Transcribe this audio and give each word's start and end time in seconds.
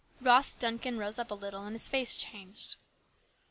"Ross 0.21 0.55
Duncan 0.55 0.97
rose 0.97 1.19
up 1.19 1.29
a 1.29 1.35
little 1.35 1.63
and 1.63 1.73
his 1.73 1.87
face 1.87 2.17
changed. 2.17 2.77